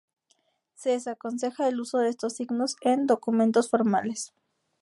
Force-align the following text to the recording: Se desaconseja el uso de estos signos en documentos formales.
Se 0.73 0.89
desaconseja 0.89 1.67
el 1.67 1.79
uso 1.79 1.99
de 1.99 2.09
estos 2.09 2.33
signos 2.33 2.75
en 2.81 3.05
documentos 3.05 3.69
formales. 3.69 4.33